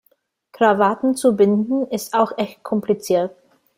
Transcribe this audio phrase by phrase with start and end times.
[0.51, 3.35] Krawatten zu binden, ist auch echt kompliziert.